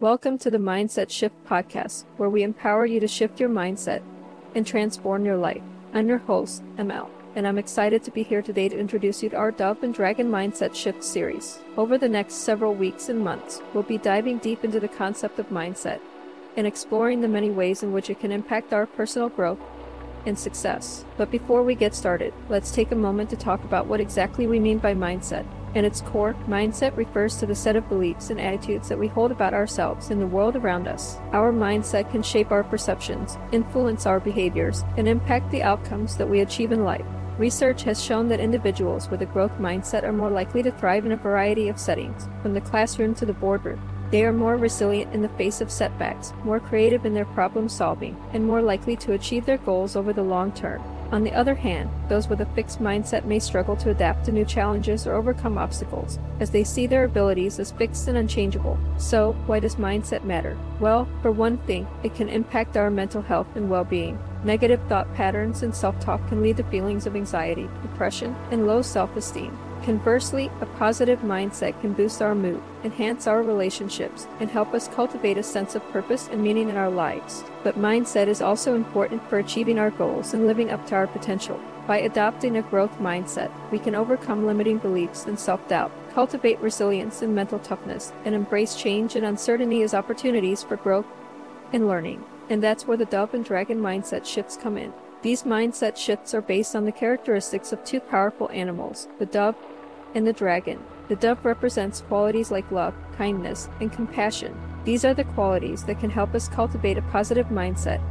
[0.00, 4.00] Welcome to the Mindset Shift podcast, where we empower you to shift your mindset
[4.54, 5.60] and transform your life.
[5.92, 9.36] I'm your host, ML, and I'm excited to be here today to introduce you to
[9.36, 11.58] our Dove and Dragon Mindset Shift series.
[11.76, 15.48] Over the next several weeks and months, we'll be diving deep into the concept of
[15.48, 15.98] mindset
[16.56, 19.58] and exploring the many ways in which it can impact our personal growth
[20.26, 21.04] and success.
[21.16, 24.60] But before we get started, let's take a moment to talk about what exactly we
[24.60, 25.44] mean by mindset.
[25.74, 29.30] In its core, mindset refers to the set of beliefs and attitudes that we hold
[29.30, 31.18] about ourselves and the world around us.
[31.32, 36.40] Our mindset can shape our perceptions, influence our behaviors, and impact the outcomes that we
[36.40, 37.04] achieve in life.
[37.38, 41.12] Research has shown that individuals with a growth mindset are more likely to thrive in
[41.12, 43.80] a variety of settings, from the classroom to the boardroom.
[44.10, 48.16] They are more resilient in the face of setbacks, more creative in their problem solving,
[48.32, 50.82] and more likely to achieve their goals over the long term.
[51.10, 54.44] On the other hand, those with a fixed mindset may struggle to adapt to new
[54.44, 58.78] challenges or overcome obstacles, as they see their abilities as fixed and unchangeable.
[58.98, 60.58] So, why does mindset matter?
[60.80, 64.18] Well, for one thing, it can impact our mental health and well being.
[64.44, 68.82] Negative thought patterns and self talk can lead to feelings of anxiety, depression, and low
[68.82, 69.56] self esteem.
[69.88, 75.38] Conversely, a positive mindset can boost our mood, enhance our relationships, and help us cultivate
[75.38, 77.42] a sense of purpose and meaning in our lives.
[77.64, 81.58] But mindset is also important for achieving our goals and living up to our potential.
[81.86, 87.22] By adopting a growth mindset, we can overcome limiting beliefs and self doubt, cultivate resilience
[87.22, 91.06] and mental toughness, and embrace change and uncertainty as opportunities for growth
[91.72, 92.22] and learning.
[92.50, 94.92] And that's where the dove and dragon mindset shifts come in.
[95.22, 99.56] These mindset shifts are based on the characteristics of two powerful animals, the dove
[100.14, 100.82] and the dragon.
[101.08, 104.58] The dove represents qualities like love, kindness, and compassion.
[104.84, 108.02] These are the qualities that can help us cultivate a positive mindset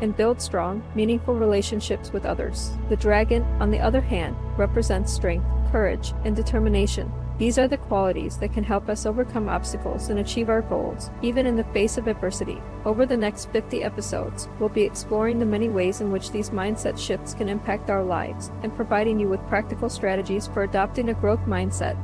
[0.00, 2.72] and build strong, meaningful relationships with others.
[2.88, 7.12] The dragon, on the other hand, represents strength, courage, and determination.
[7.36, 11.46] These are the qualities that can help us overcome obstacles and achieve our goals, even
[11.46, 12.62] in the face of adversity.
[12.84, 16.96] Over the next 50 episodes, we'll be exploring the many ways in which these mindset
[16.96, 21.44] shifts can impact our lives and providing you with practical strategies for adopting a growth
[21.44, 21.96] mindset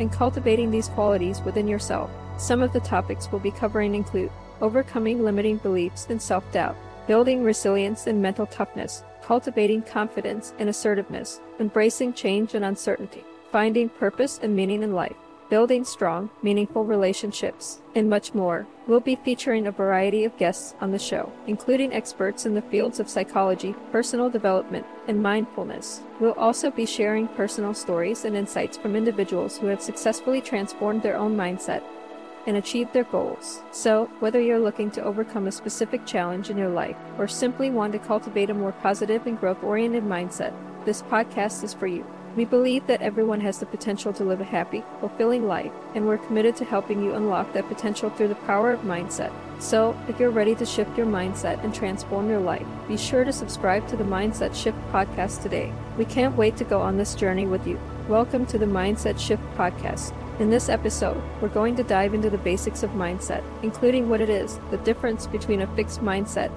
[0.00, 2.10] and cultivating these qualities within yourself.
[2.36, 6.76] Some of the topics we'll be covering include overcoming limiting beliefs and self doubt,
[7.06, 13.22] building resilience and mental toughness, cultivating confidence and assertiveness, embracing change and uncertainty
[13.54, 15.14] finding purpose and meaning in life,
[15.48, 18.66] building strong, meaningful relationships, and much more.
[18.88, 22.98] We'll be featuring a variety of guests on the show, including experts in the fields
[22.98, 26.02] of psychology, personal development, and mindfulness.
[26.18, 31.16] We'll also be sharing personal stories and insights from individuals who have successfully transformed their
[31.16, 31.84] own mindset
[32.48, 33.62] and achieved their goals.
[33.70, 37.92] So, whether you're looking to overcome a specific challenge in your life or simply want
[37.92, 40.52] to cultivate a more positive and growth oriented mindset,
[40.84, 42.04] this podcast is for you.
[42.36, 46.18] We believe that everyone has the potential to live a happy, fulfilling life, and we're
[46.18, 49.32] committed to helping you unlock that potential through the power of mindset.
[49.60, 53.32] So, if you're ready to shift your mindset and transform your life, be sure to
[53.32, 55.72] subscribe to the Mindset Shift podcast today.
[55.96, 57.78] We can't wait to go on this journey with you.
[58.08, 60.12] Welcome to the Mindset Shift podcast.
[60.40, 64.28] In this episode, we're going to dive into the basics of mindset, including what it
[64.28, 66.50] is, the difference between a fixed mindset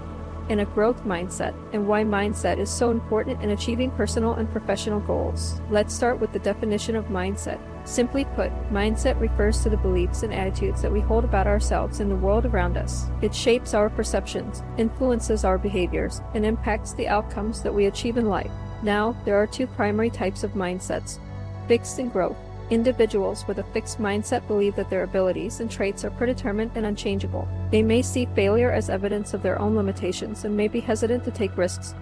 [0.50, 5.00] and a growth mindset, and why mindset is so important in achieving personal and professional
[5.00, 5.62] goals.
[5.69, 7.59] Let's start with the definition of mindset.
[7.88, 12.12] Simply put, mindset refers to the beliefs and attitudes that we hold about ourselves and
[12.12, 13.06] the world around us.
[13.22, 18.28] It shapes our perceptions, influences our behaviors, and impacts the outcomes that we achieve in
[18.28, 18.52] life.
[18.84, 21.19] Now, there are two primary types of mindsets
[21.68, 22.38] fixed and growth.
[22.69, 27.47] Individuals with a fixed mindset believe that their abilities and traits are predetermined and unchangeable.
[27.72, 31.31] They may see failure as evidence of their own limitations and may be hesitant to
[31.31, 31.95] take risks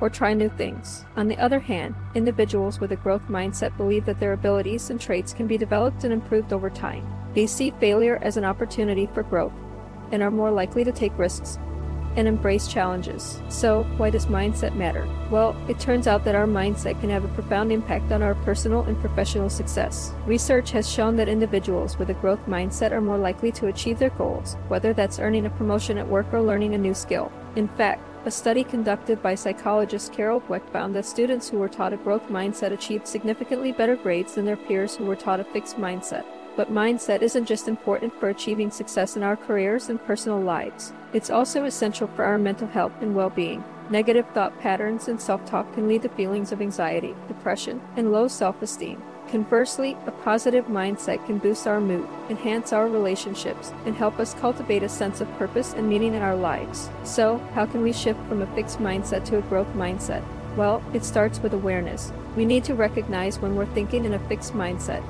[0.00, 1.04] or try new things.
[1.16, 5.34] On the other hand, individuals with a growth mindset believe that their abilities and traits
[5.34, 7.06] can be developed and improved over time.
[7.34, 9.52] They see failure as an opportunity for growth
[10.12, 11.58] and are more likely to take risks
[12.16, 13.40] and embrace challenges.
[13.48, 15.08] So, why does mindset matter?
[15.30, 18.82] Well, it turns out that our mindset can have a profound impact on our personal
[18.82, 20.12] and professional success.
[20.26, 24.10] Research has shown that individuals with a growth mindset are more likely to achieve their
[24.10, 27.30] goals, whether that's earning a promotion at work or learning a new skill.
[27.54, 31.92] In fact, a study conducted by psychologist Carol Dweck found that students who were taught
[31.92, 35.76] a growth mindset achieved significantly better grades than their peers who were taught a fixed
[35.76, 36.24] mindset.
[36.56, 40.94] But mindset isn't just important for achieving success in our careers and personal lives.
[41.12, 43.62] It's also essential for our mental health and well-being.
[43.90, 49.02] Negative thought patterns and self-talk can lead to feelings of anxiety, depression, and low self-esteem.
[49.28, 54.82] Conversely, a positive mindset can boost our mood, enhance our relationships, and help us cultivate
[54.82, 56.88] a sense of purpose and meaning in our lives.
[57.04, 60.24] So, how can we shift from a fixed mindset to a growth mindset?
[60.56, 62.12] Well, it starts with awareness.
[62.36, 65.04] We need to recognize when we're thinking in a fixed mindset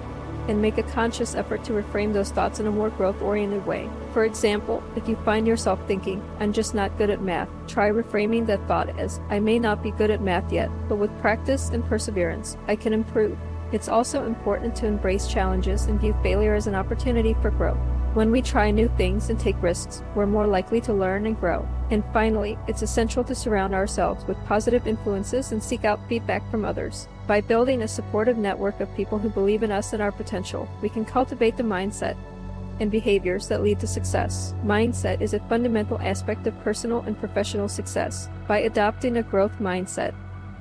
[0.48, 3.88] and make a conscious effort to reframe those thoughts in a more growth oriented way.
[4.12, 8.46] For example, if you find yourself thinking, I'm just not good at math, try reframing
[8.46, 11.84] that thought as, I may not be good at math yet, but with practice and
[11.84, 13.38] perseverance, I can improve.
[13.72, 17.78] It's also important to embrace challenges and view failure as an opportunity for growth.
[18.16, 21.68] When we try new things and take risks, we're more likely to learn and grow.
[21.90, 26.64] And finally, it's essential to surround ourselves with positive influences and seek out feedback from
[26.64, 27.08] others.
[27.26, 30.88] By building a supportive network of people who believe in us and our potential, we
[30.88, 32.16] can cultivate the mindset
[32.80, 34.54] and behaviors that lead to success.
[34.64, 38.30] Mindset is a fundamental aspect of personal and professional success.
[38.48, 40.14] By adopting a growth mindset,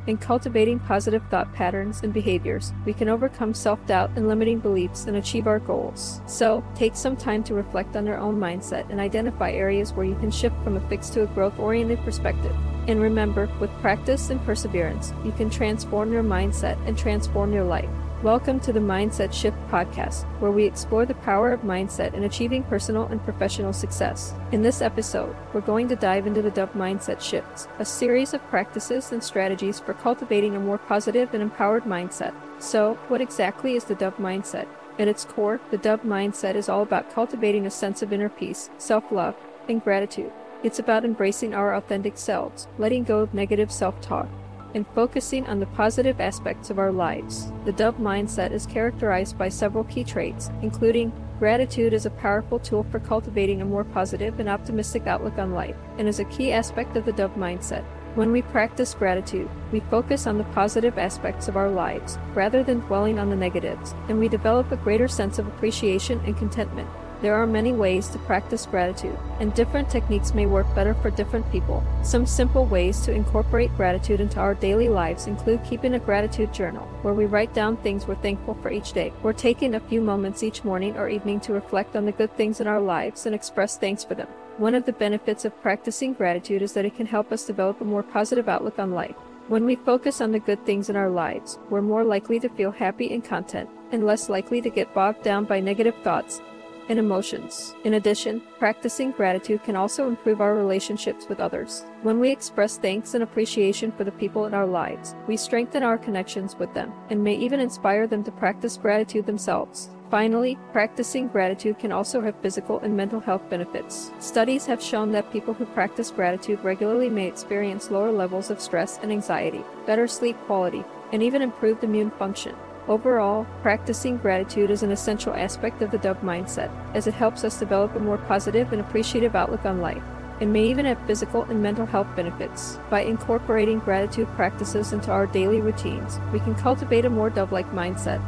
[0.07, 5.05] in cultivating positive thought patterns and behaviors, we can overcome self doubt and limiting beliefs
[5.05, 6.21] and achieve our goals.
[6.27, 10.15] So, take some time to reflect on your own mindset and identify areas where you
[10.15, 12.55] can shift from a fixed to a growth oriented perspective.
[12.87, 17.89] And remember, with practice and perseverance, you can transform your mindset and transform your life.
[18.25, 22.63] Welcome to the Mindset Shift podcast, where we explore the power of mindset in achieving
[22.63, 24.33] personal and professional success.
[24.51, 28.41] In this episode, we're going to dive into the Dove Mindset Shifts, a series of
[28.47, 32.33] practices and strategies for cultivating a more positive and empowered mindset.
[32.57, 34.65] So, what exactly is the Dove Mindset?
[34.97, 38.71] At its core, the Dove Mindset is all about cultivating a sense of inner peace,
[38.79, 39.35] self love,
[39.69, 40.31] and gratitude.
[40.63, 44.27] It's about embracing our authentic selves, letting go of negative self talk,
[44.75, 47.51] and focusing on the positive aspects of our lives.
[47.63, 52.85] The Dove mindset is characterized by several key traits, including gratitude is a powerful tool
[52.91, 56.95] for cultivating a more positive and optimistic outlook on life, and is a key aspect
[56.95, 57.83] of the Dove mindset.
[58.15, 62.79] When we practice gratitude, we focus on the positive aspects of our lives rather than
[62.81, 66.89] dwelling on the negatives, and we develop a greater sense of appreciation and contentment.
[67.21, 71.49] There are many ways to practice gratitude, and different techniques may work better for different
[71.49, 71.81] people.
[72.03, 76.85] Some simple ways to incorporate gratitude into our daily lives include keeping a gratitude journal,
[77.03, 80.43] where we write down things we're thankful for each day, or taking a few moments
[80.43, 83.77] each morning or evening to reflect on the good things in our lives and express
[83.77, 84.27] thanks for them.
[84.57, 87.85] One of the benefits of practicing gratitude is that it can help us develop a
[87.85, 89.15] more positive outlook on life.
[89.47, 92.71] When we focus on the good things in our lives, we're more likely to feel
[92.71, 96.41] happy and content, and less likely to get bogged down by negative thoughts
[96.89, 97.75] and emotions.
[97.83, 101.85] In addition, practicing gratitude can also improve our relationships with others.
[102.03, 105.97] When we express thanks and appreciation for the people in our lives, we strengthen our
[105.97, 109.89] connections with them and may even inspire them to practice gratitude themselves.
[110.11, 114.11] Finally, practicing gratitude can also have physical and mental health benefits.
[114.19, 118.99] Studies have shown that people who practice gratitude regularly may experience lower levels of stress
[119.01, 122.55] and anxiety, better sleep quality, and even improved immune function.
[122.87, 127.57] Overall, practicing gratitude is an essential aspect of the Dove mindset, as it helps us
[127.57, 130.03] develop a more positive and appreciative outlook on life.
[130.41, 132.77] and may even have physical and mental health benefits.
[132.89, 137.71] By incorporating gratitude practices into our daily routines, we can cultivate a more dove like
[137.71, 138.21] mindset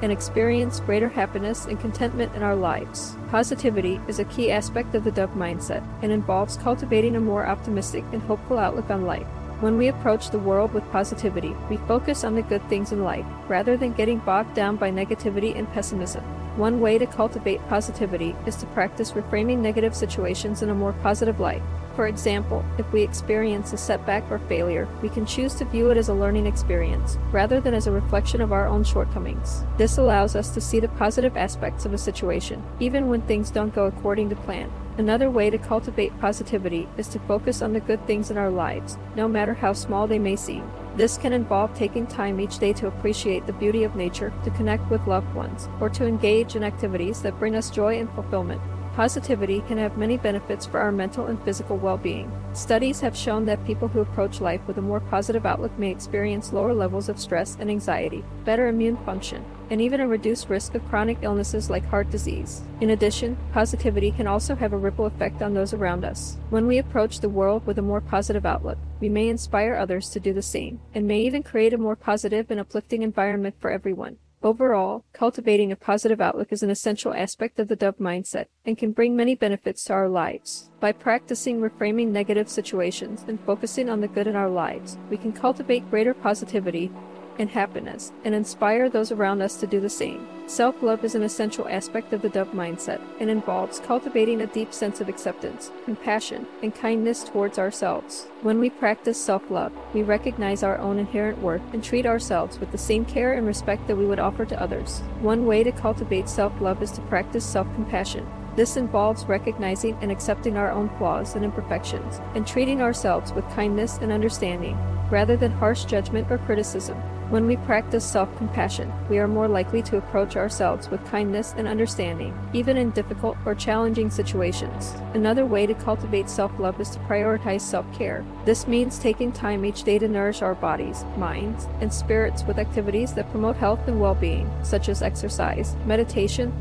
[0.00, 3.16] and experience greater happiness and contentment in our lives.
[3.30, 8.04] Positivity is a key aspect of the Dove mindset and involves cultivating a more optimistic
[8.12, 9.26] and hopeful outlook on life.
[9.62, 13.24] When we approach the world with positivity, we focus on the good things in life
[13.46, 16.24] rather than getting bogged down by negativity and pessimism.
[16.58, 21.38] One way to cultivate positivity is to practice reframing negative situations in a more positive
[21.38, 21.62] light.
[21.94, 25.96] For example, if we experience a setback or failure, we can choose to view it
[25.96, 29.62] as a learning experience, rather than as a reflection of our own shortcomings.
[29.78, 33.72] This allows us to see the positive aspects of a situation, even when things don't
[33.72, 34.72] go according to plan.
[34.98, 38.98] Another way to cultivate positivity is to focus on the good things in our lives,
[39.16, 40.70] no matter how small they may seem.
[40.96, 44.90] This can involve taking time each day to appreciate the beauty of nature, to connect
[44.90, 48.60] with loved ones, or to engage in activities that bring us joy and fulfillment.
[48.94, 52.30] Positivity can have many benefits for our mental and physical well being.
[52.52, 56.52] Studies have shown that people who approach life with a more positive outlook may experience
[56.52, 60.86] lower levels of stress and anxiety, better immune function, and even a reduced risk of
[60.90, 62.60] chronic illnesses like heart disease.
[62.82, 66.36] In addition, positivity can also have a ripple effect on those around us.
[66.50, 70.20] When we approach the world with a more positive outlook, we may inspire others to
[70.20, 74.18] do the same, and may even create a more positive and uplifting environment for everyone.
[74.44, 78.90] Overall, cultivating a positive outlook is an essential aspect of the Dove mindset and can
[78.90, 80.68] bring many benefits to our lives.
[80.80, 85.32] By practicing reframing negative situations and focusing on the good in our lives, we can
[85.32, 86.90] cultivate greater positivity
[87.38, 90.26] and happiness, and inspire those around us to do the same.
[90.46, 94.72] Self love is an essential aspect of the Dove mindset and involves cultivating a deep
[94.72, 98.26] sense of acceptance, compassion, and kindness towards ourselves.
[98.42, 102.72] When we practice self love, we recognize our own inherent worth and treat ourselves with
[102.72, 105.00] the same care and respect that we would offer to others.
[105.20, 108.26] One way to cultivate self love is to practice self compassion.
[108.54, 113.98] This involves recognizing and accepting our own flaws and imperfections, and treating ourselves with kindness
[114.02, 114.76] and understanding,
[115.10, 117.00] rather than harsh judgment or criticism.
[117.32, 121.66] When we practice self compassion, we are more likely to approach ourselves with kindness and
[121.66, 124.92] understanding, even in difficult or challenging situations.
[125.14, 128.22] Another way to cultivate self love is to prioritize self care.
[128.44, 133.14] This means taking time each day to nourish our bodies, minds, and spirits with activities
[133.14, 136.52] that promote health and well being, such as exercise, meditation,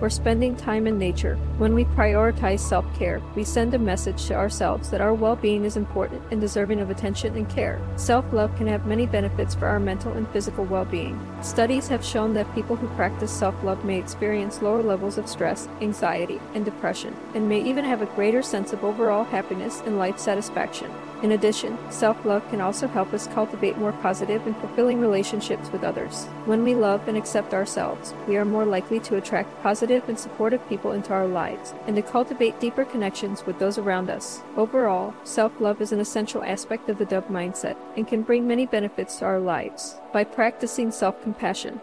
[0.00, 1.36] or spending time in nature.
[1.58, 5.64] When we prioritize self care, we send a message to ourselves that our well being
[5.64, 7.80] is important and deserving of attention and care.
[7.96, 11.18] Self love can have many benefits for our mental and physical well being.
[11.42, 15.68] Studies have shown that people who practice self love may experience lower levels of stress,
[15.80, 20.18] anxiety, and depression, and may even have a greater sense of overall happiness and life
[20.18, 20.90] satisfaction.
[21.22, 25.84] In addition, self love can also help us cultivate more positive and fulfilling relationships with
[25.84, 26.24] others.
[26.46, 30.66] When we love and accept ourselves, we are more likely to attract positive and supportive
[30.68, 34.40] people into our lives and to cultivate deeper connections with those around us.
[34.56, 38.64] Overall, self love is an essential aspect of the Dove mindset and can bring many
[38.64, 39.96] benefits to our lives.
[40.14, 41.82] By practicing self compassion,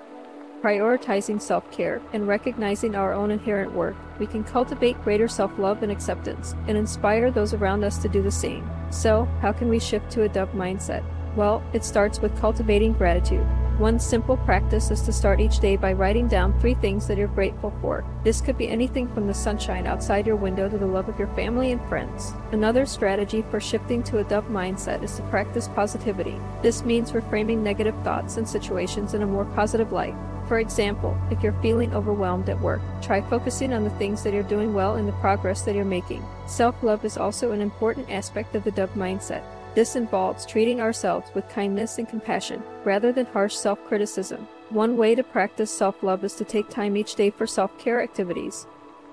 [0.67, 5.81] prioritizing self care, and recognizing our own inherent worth, we can cultivate greater self love
[5.81, 8.69] and acceptance and inspire those around us to do the same.
[8.89, 11.05] So, how can we shift to a Dove mindset?
[11.37, 13.47] Well, it starts with cultivating gratitude.
[13.77, 17.27] One simple practice is to start each day by writing down three things that you're
[17.27, 18.03] grateful for.
[18.23, 21.27] This could be anything from the sunshine outside your window to the love of your
[21.35, 22.33] family and friends.
[22.51, 26.37] Another strategy for shifting to a Dove mindset is to practice positivity.
[26.63, 30.15] This means reframing negative thoughts and situations in a more positive light.
[30.47, 34.43] For example, if you're feeling overwhelmed at work, try focusing on the things that you're
[34.43, 36.23] doing well and the progress that you're making.
[36.45, 39.43] Self love is also an important aspect of the Dove mindset.
[39.75, 44.47] This involves treating ourselves with kindness and compassion rather than harsh self criticism.
[44.69, 48.01] One way to practice self love is to take time each day for self care
[48.01, 48.65] activities,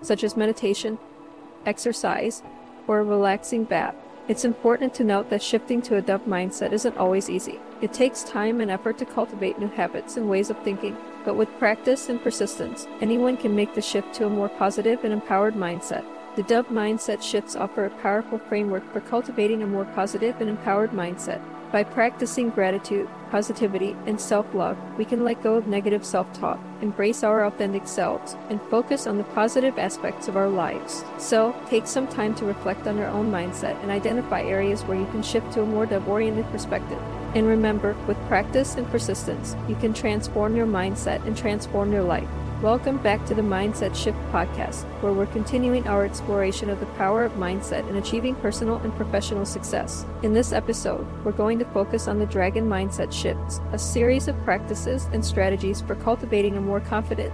[0.02, 0.98] such as meditation,
[1.66, 2.44] exercise,
[2.86, 3.96] or a relaxing bath.
[4.28, 7.58] It's important to note that shifting to a Dove mindset isn't always easy.
[7.82, 11.58] It takes time and effort to cultivate new habits and ways of thinking, but with
[11.58, 16.04] practice and persistence, anyone can make the shift to a more positive and empowered mindset.
[16.36, 20.90] The Dove Mindset Shifts offer a powerful framework for cultivating a more positive and empowered
[20.90, 21.40] mindset.
[21.70, 26.60] By practicing gratitude, positivity, and self love, we can let go of negative self talk,
[26.82, 31.04] embrace our authentic selves, and focus on the positive aspects of our lives.
[31.18, 35.06] So, take some time to reflect on your own mindset and identify areas where you
[35.06, 37.02] can shift to a more Dove oriented perspective.
[37.34, 42.28] And remember, with practice and persistence, you can transform your mindset and transform your life.
[42.62, 47.24] Welcome back to the Mindset Shift podcast, where we're continuing our exploration of the power
[47.24, 50.06] of mindset in achieving personal and professional success.
[50.22, 54.40] In this episode, we're going to focus on the Dragon Mindset Shifts, a series of
[54.44, 57.32] practices and strategies for cultivating a more confident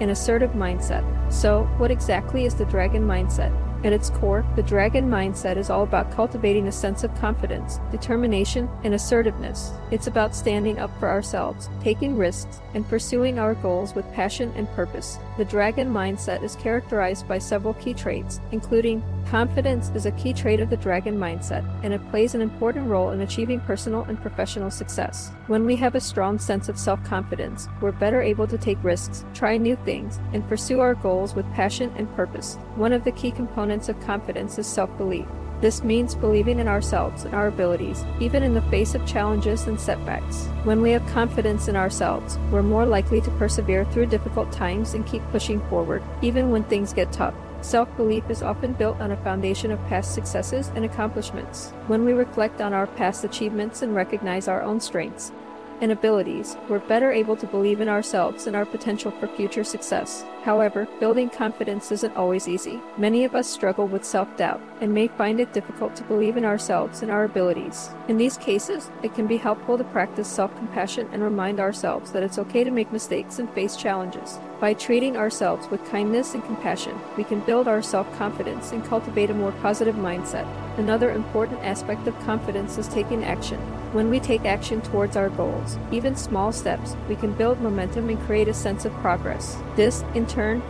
[0.00, 1.04] and assertive mindset.
[1.32, 3.52] So, what exactly is the Dragon Mindset?
[3.84, 8.66] At its core, the dragon mindset is all about cultivating a sense of confidence, determination,
[8.82, 9.72] and assertiveness.
[9.90, 14.66] It's about standing up for ourselves, taking risks, and pursuing our goals with passion and
[14.70, 15.18] purpose.
[15.36, 20.60] The dragon mindset is characterized by several key traits, including confidence is a key trait
[20.60, 24.70] of the dragon mindset, and it plays an important role in achieving personal and professional
[24.70, 25.30] success.
[25.46, 29.24] When we have a strong sense of self confidence, we're better able to take risks,
[29.34, 32.56] try new things, and pursue our goals with passion and purpose.
[32.76, 35.26] One of the key components of confidence is self belief.
[35.60, 39.80] This means believing in ourselves and our abilities, even in the face of challenges and
[39.80, 40.46] setbacks.
[40.64, 45.06] When we have confidence in ourselves, we're more likely to persevere through difficult times and
[45.06, 47.34] keep pushing forward, even when things get tough.
[47.64, 51.70] Self belief is often built on a foundation of past successes and accomplishments.
[51.86, 55.32] When we reflect on our past achievements and recognize our own strengths,
[55.80, 60.26] and abilities, we're better able to believe in ourselves and our potential for future success.
[60.44, 62.78] However, building confidence isn't always easy.
[62.98, 66.44] Many of us struggle with self doubt and may find it difficult to believe in
[66.44, 67.88] ourselves and our abilities.
[68.08, 72.22] In these cases, it can be helpful to practice self compassion and remind ourselves that
[72.22, 74.38] it's okay to make mistakes and face challenges.
[74.60, 79.30] By treating ourselves with kindness and compassion, we can build our self confidence and cultivate
[79.30, 80.46] a more positive mindset.
[80.76, 83.60] Another important aspect of confidence is taking action.
[83.94, 88.20] When we take action towards our goals, even small steps, we can build momentum and
[88.22, 89.56] create a sense of progress.
[89.76, 90.62] This, in turn,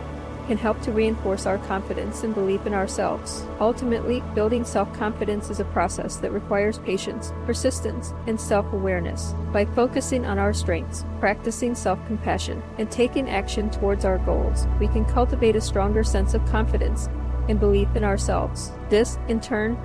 [0.47, 3.45] can help to reinforce our confidence and belief in ourselves.
[3.59, 9.33] Ultimately, building self confidence is a process that requires patience, persistence, and self awareness.
[9.51, 14.87] By focusing on our strengths, practicing self compassion, and taking action towards our goals, we
[14.87, 17.09] can cultivate a stronger sense of confidence
[17.49, 18.71] and belief in ourselves.
[18.89, 19.77] This, in turn,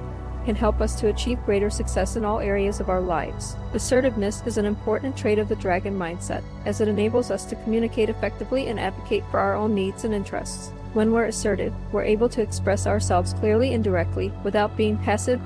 [0.50, 3.54] can help us to achieve greater success in all areas of our lives.
[3.72, 8.08] Assertiveness is an important trait of the dragon mindset, as it enables us to communicate
[8.08, 10.70] effectively and advocate for our own needs and interests.
[10.92, 15.40] When we're assertive, we're able to express ourselves clearly and directly without being passive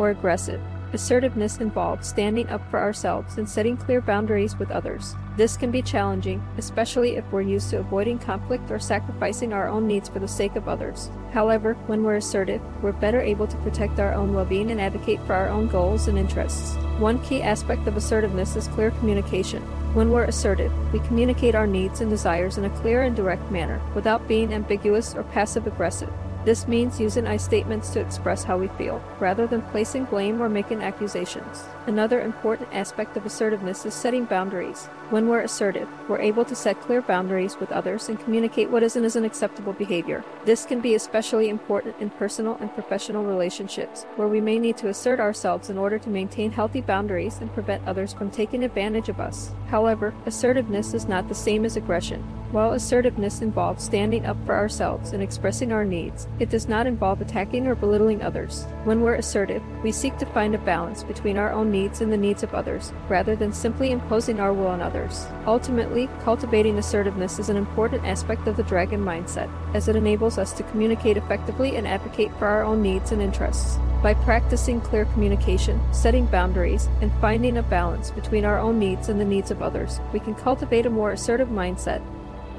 [0.00, 0.60] or aggressive.
[0.92, 5.14] Assertiveness involves standing up for ourselves and setting clear boundaries with others.
[5.36, 9.86] This can be challenging, especially if we're used to avoiding conflict or sacrificing our own
[9.86, 11.08] needs for the sake of others.
[11.32, 15.24] However, when we're assertive, we're better able to protect our own well being and advocate
[15.26, 16.74] for our own goals and interests.
[16.98, 19.62] One key aspect of assertiveness is clear communication.
[19.94, 23.80] When we're assertive, we communicate our needs and desires in a clear and direct manner
[23.94, 26.12] without being ambiguous or passive aggressive.
[26.42, 30.48] This means using I statements to express how we feel, rather than placing blame or
[30.48, 31.64] making accusations.
[31.86, 34.86] Another important aspect of assertiveness is setting boundaries.
[35.10, 38.96] When we're assertive, we're able to set clear boundaries with others and communicate what is
[38.96, 40.24] and isn't acceptable behavior.
[40.46, 44.88] This can be especially important in personal and professional relationships, where we may need to
[44.88, 49.20] assert ourselves in order to maintain healthy boundaries and prevent others from taking advantage of
[49.20, 49.52] us.
[49.68, 52.24] However, assertiveness is not the same as aggression.
[52.52, 57.20] While assertiveness involves standing up for ourselves and expressing our needs, it does not involve
[57.20, 58.64] attacking or belittling others.
[58.84, 62.16] When we're assertive, we seek to find a balance between our own needs and the
[62.16, 65.26] needs of others, rather than simply imposing our will on others.
[65.46, 70.52] Ultimately, cultivating assertiveness is an important aspect of the dragon mindset, as it enables us
[70.54, 73.78] to communicate effectively and advocate for our own needs and interests.
[74.02, 79.20] By practicing clear communication, setting boundaries, and finding a balance between our own needs and
[79.20, 82.00] the needs of others, we can cultivate a more assertive mindset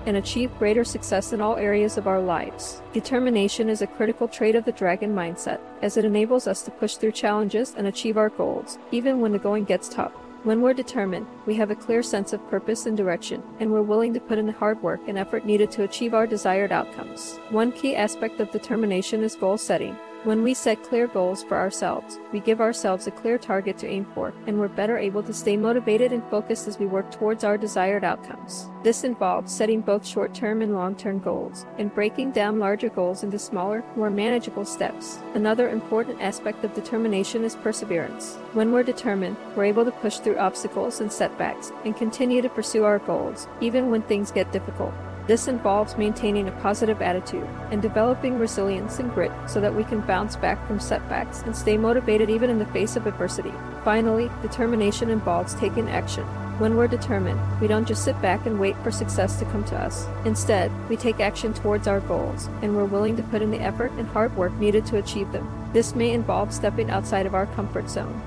[0.05, 2.81] and achieve greater success in all areas of our lives.
[2.93, 6.95] Determination is a critical trait of the dragon mindset, as it enables us to push
[6.95, 10.13] through challenges and achieve our goals, even when the going gets tough.
[10.43, 14.11] When we're determined, we have a clear sense of purpose and direction, and we're willing
[14.15, 17.39] to put in the hard work and effort needed to achieve our desired outcomes.
[17.51, 19.95] One key aspect of determination is goal setting.
[20.23, 24.05] When we set clear goals for ourselves, we give ourselves a clear target to aim
[24.13, 27.57] for, and we're better able to stay motivated and focused as we work towards our
[27.57, 28.69] desired outcomes.
[28.83, 33.23] This involves setting both short term and long term goals, and breaking down larger goals
[33.23, 35.17] into smaller, more manageable steps.
[35.33, 38.35] Another important aspect of determination is perseverance.
[38.53, 42.83] When we're determined, we're able to push through obstacles and setbacks and continue to pursue
[42.83, 44.93] our goals, even when things get difficult.
[45.27, 50.01] This involves maintaining a positive attitude and developing resilience and grit so that we can
[50.01, 53.53] bounce back from setbacks and stay motivated even in the face of adversity.
[53.83, 56.25] Finally, determination involves taking action.
[56.59, 59.77] When we're determined, we don't just sit back and wait for success to come to
[59.77, 60.05] us.
[60.25, 63.91] Instead, we take action towards our goals, and we're willing to put in the effort
[63.93, 65.69] and hard work needed to achieve them.
[65.73, 68.21] This may involve stepping outside of our comfort zone,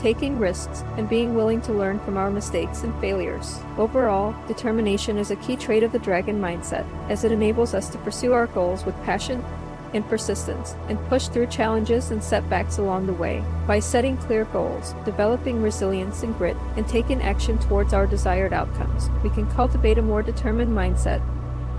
[0.00, 3.58] taking risks, and being willing to learn from our mistakes and failures.
[3.76, 7.98] Overall, determination is a key trait of the dragon mindset, as it enables us to
[7.98, 9.44] pursue our goals with passion
[9.92, 13.42] and persistence and push through challenges and setbacks along the way.
[13.66, 19.10] By setting clear goals, developing resilience and grit, and taking action towards our desired outcomes,
[19.22, 21.20] we can cultivate a more determined mindset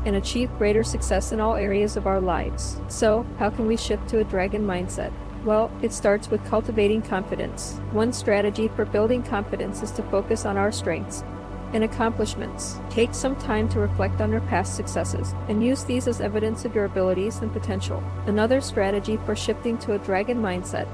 [0.06, 2.80] and achieve greater success in all areas of our lives.
[2.88, 5.14] So, how can we shift to a dragon mindset?
[5.44, 7.80] Well, it starts with cultivating confidence.
[7.92, 11.24] One strategy for building confidence is to focus on our strengths
[11.74, 12.80] and accomplishments.
[12.90, 16.76] Take some time to reflect on your past successes and use these as evidence of
[16.76, 18.04] your abilities and potential.
[18.28, 20.88] Another strategy for shifting to a dragon mindset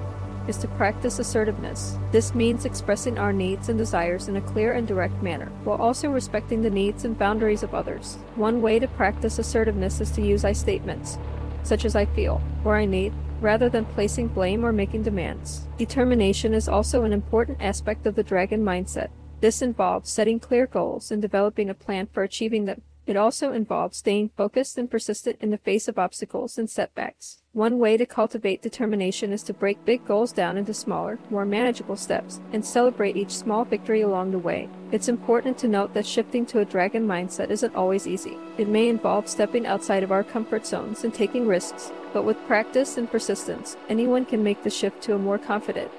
[0.47, 1.97] is to practice assertiveness.
[2.13, 6.10] This means expressing our needs and desires in a clear and direct manner, while also
[6.10, 8.17] respecting the needs and boundaries of others.
[8.36, 11.17] One way to practice assertiveness is to use I statements,
[11.63, 15.67] such as I feel, or I need, rather than placing blame or making demands.
[15.78, 19.10] Determination is also an important aspect of the dragon mindset.
[19.39, 22.82] This involves setting clear goals and developing a plan for achieving them.
[23.08, 27.41] It also involves staying focused and persistent in the face of obstacles and setbacks.
[27.54, 31.95] One way to cultivate determination is to break big goals down into smaller, more manageable
[31.95, 34.67] steps and celebrate each small victory along the way.
[34.91, 38.38] It's important to note that shifting to a dragon mindset isn't always easy.
[38.58, 42.97] It may involve stepping outside of our comfort zones and taking risks, but with practice
[42.97, 45.91] and persistence, anyone can make the shift to a more confident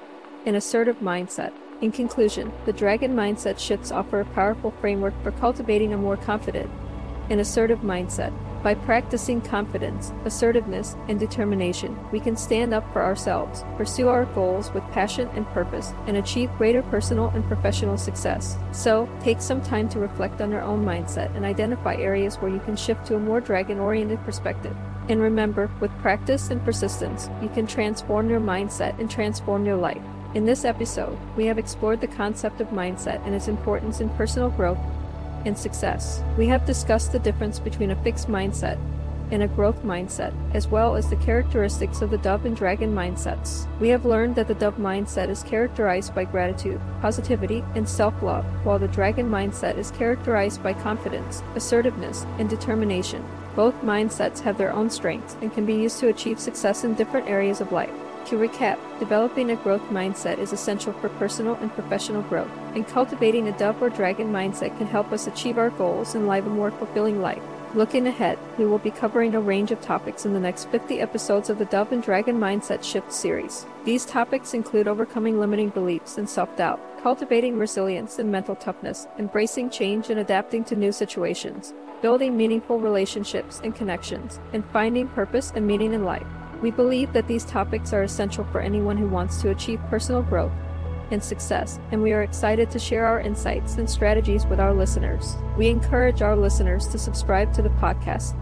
[0.45, 1.53] and assertive mindset.
[1.79, 6.69] In conclusion, the dragon mindset shifts offer a powerful framework for cultivating a more confident,
[7.29, 8.33] an assertive mindset.
[8.61, 14.73] By practicing confidence, assertiveness, and determination, we can stand up for ourselves, pursue our goals
[14.73, 18.57] with passion and purpose, and achieve greater personal and professional success.
[18.73, 22.59] So, take some time to reflect on your own mindset and identify areas where you
[22.59, 24.75] can shift to a more dragon oriented perspective.
[25.09, 30.01] And remember, with practice and persistence, you can transform your mindset and transform your life.
[30.35, 34.51] In this episode, we have explored the concept of mindset and its importance in personal
[34.51, 34.77] growth
[35.45, 36.21] and success.
[36.37, 38.77] We have discussed the difference between a fixed mindset
[39.31, 43.67] and a growth mindset, as well as the characteristics of the dove and dragon mindsets.
[43.79, 48.45] We have learned that the dove mindset is characterized by gratitude, positivity, and self love,
[48.63, 53.23] while the dragon mindset is characterized by confidence, assertiveness, and determination.
[53.55, 57.27] Both mindsets have their own strengths and can be used to achieve success in different
[57.27, 57.93] areas of life.
[58.25, 63.47] To recap, developing a growth mindset is essential for personal and professional growth, and cultivating
[63.47, 66.69] a dove or dragon mindset can help us achieve our goals and live a more
[66.69, 67.41] fulfilling life.
[67.75, 71.49] Looking ahead, we will be covering a range of topics in the next 50 episodes
[71.49, 73.65] of the Dove and Dragon Mindset Shift series.
[73.85, 79.69] These topics include overcoming limiting beliefs and self doubt, cultivating resilience and mental toughness, embracing
[79.69, 85.65] change and adapting to new situations, building meaningful relationships and connections, and finding purpose and
[85.65, 86.25] meaning in life.
[86.61, 90.51] We believe that these topics are essential for anyone who wants to achieve personal growth
[91.11, 95.35] and success, and we are excited to share our insights and strategies with our listeners.
[95.57, 98.35] We encourage our listeners to subscribe to the podcast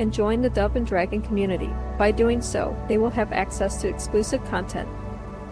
[0.00, 1.70] and join the Dove and Dragon community.
[1.98, 4.88] By doing so, they will have access to exclusive content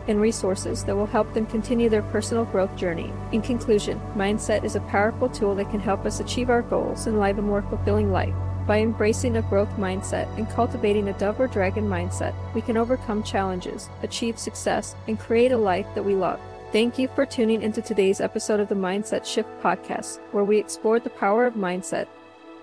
[0.08, 3.12] and resources that will help them continue their personal growth journey.
[3.32, 7.18] In conclusion, mindset is a powerful tool that can help us achieve our goals and
[7.18, 8.34] live a more fulfilling life.
[8.66, 13.22] By embracing a growth mindset and cultivating a dove or dragon mindset, we can overcome
[13.22, 16.40] challenges, achieve success, and create a life that we love.
[16.70, 21.04] Thank you for tuning into today's episode of the Mindset Shift podcast, where we explored
[21.04, 22.06] the power of mindset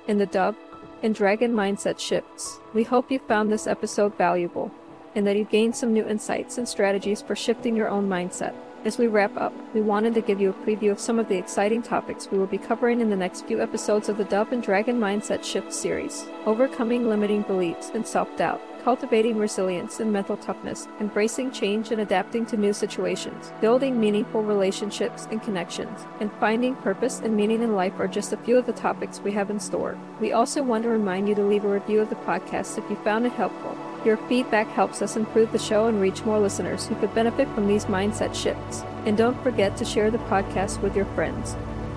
[0.08, 0.56] and the dove
[1.04, 2.60] and dragon mindset shifts.
[2.74, 4.72] We hope you found this episode valuable
[5.16, 8.54] and that you gained some new insights and strategies for shifting your own mindset.
[8.86, 11.38] As we wrap up, we wanted to give you a preview of some of the
[11.38, 14.64] exciting topics we will be covering in the next few episodes of the Dove and
[14.64, 20.88] Dragon Mindset Shift series overcoming limiting beliefs and self doubt, cultivating resilience and mental toughness,
[21.02, 27.20] embracing change and adapting to new situations, building meaningful relationships and connections, and finding purpose
[27.20, 29.98] and meaning in life are just a few of the topics we have in store.
[30.22, 32.96] We also want to remind you to leave a review of the podcast if you
[33.04, 33.78] found it helpful.
[34.06, 37.68] Your feedback helps us improve the show and reach more listeners who could benefit from
[37.68, 38.84] these mindset shifts.
[39.06, 41.56] And don't forget to share the podcast with your friends,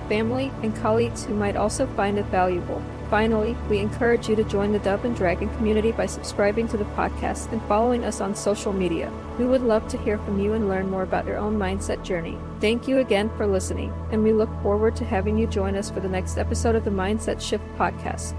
[0.08, 2.82] family, and colleagues who might also find it valuable.
[3.08, 6.84] Finally, we encourage you to join the Dove and Dragon community by subscribing to the
[6.96, 9.12] podcast and following us on social media.
[9.38, 12.38] We would love to hear from you and learn more about your own mindset journey.
[12.60, 16.00] Thank you again for listening, and we look forward to having you join us for
[16.00, 18.34] the next episode of the Mindset Shift podcast.